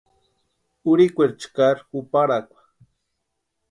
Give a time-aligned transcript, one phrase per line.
[0.89, 2.59] Urhikweri chkari juparhakwa.